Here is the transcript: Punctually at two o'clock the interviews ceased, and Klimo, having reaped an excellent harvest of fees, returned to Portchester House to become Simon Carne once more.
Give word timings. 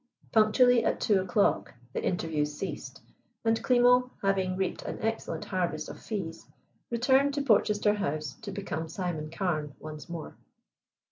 Punctually 0.31 0.83
at 0.83 0.99
two 0.99 1.19
o'clock 1.21 1.75
the 1.93 2.03
interviews 2.03 2.55
ceased, 2.55 3.03
and 3.45 3.61
Klimo, 3.63 4.09
having 4.23 4.57
reaped 4.57 4.81
an 4.81 4.97
excellent 4.99 5.45
harvest 5.45 5.89
of 5.89 6.01
fees, 6.01 6.47
returned 6.89 7.35
to 7.35 7.43
Portchester 7.43 7.93
House 7.93 8.33
to 8.41 8.51
become 8.51 8.89
Simon 8.89 9.29
Carne 9.29 9.75
once 9.79 10.09
more. 10.09 10.35